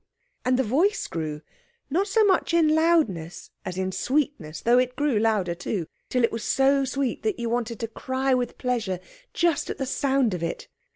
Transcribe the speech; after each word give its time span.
And 0.43 0.57
the 0.57 0.63
voice 0.63 1.05
grew, 1.05 1.43
not 1.91 2.07
so 2.07 2.23
much 2.23 2.55
in 2.55 2.69
loudness 2.73 3.51
as 3.63 3.77
in 3.77 3.91
sweetness 3.91 4.61
(though 4.61 4.79
it 4.79 4.95
grew 4.95 5.19
louder, 5.19 5.53
too), 5.53 5.85
till 6.09 6.23
it 6.23 6.31
was 6.31 6.43
so 6.43 6.83
sweet 6.85 7.21
that 7.21 7.37
you 7.37 7.51
wanted 7.51 7.79
to 7.81 7.87
cry 7.87 8.33
with 8.33 8.57
pleasure 8.57 8.99
just 9.31 9.69
at 9.69 9.77
the 9.77 9.85
sound 9.85 10.33
of 10.33 10.41
it. 10.41 10.67